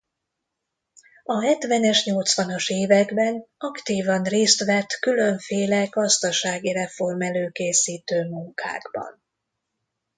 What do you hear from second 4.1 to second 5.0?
részt vett